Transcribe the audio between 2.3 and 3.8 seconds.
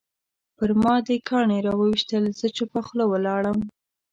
زه چوپه خوله ولاړم